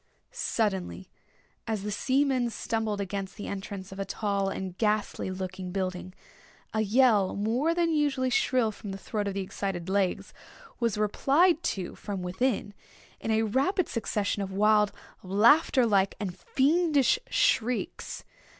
[0.31, 1.11] Suddenly,
[1.67, 6.15] as the seamen stumbled against the entrance of a tall and ghastly looking building,
[6.73, 10.33] a yell more than usually shrill from the throat of the excited Legs,
[10.79, 12.73] was replied to from within,
[13.19, 14.91] in a rapid succession of wild,
[15.21, 18.23] laughter like, and fiendish shrieks.